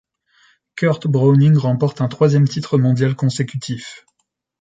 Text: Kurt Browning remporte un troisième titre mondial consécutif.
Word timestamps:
Kurt 0.77 1.05
Browning 1.05 1.55
remporte 1.55 2.01
un 2.01 2.07
troisième 2.07 2.47
titre 2.49 2.79
mondial 2.79 3.15
consécutif. 3.15 4.03